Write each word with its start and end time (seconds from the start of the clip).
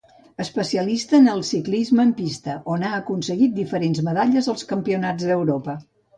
Especialista 0.43 1.17
en 1.17 1.27
el 1.33 1.43
ciclisme 1.49 2.05
en 2.09 2.13
pista, 2.21 2.57
on 2.77 2.87
ha 2.89 2.93
aconseguit 3.01 3.55
diferents 3.61 4.03
medalles 4.09 4.51
als 4.57 4.67
campionats 4.75 5.31
d'Europa. 5.31 5.79